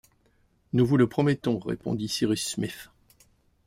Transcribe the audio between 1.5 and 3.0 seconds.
répondit Cyrus Smith